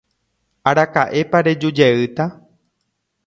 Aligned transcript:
Araka'épa 0.69 1.43
rejujeýta. 1.47 2.25